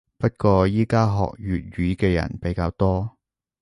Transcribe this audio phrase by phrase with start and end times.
[0.17, 3.19] 不過依家學粵語嘅人比較多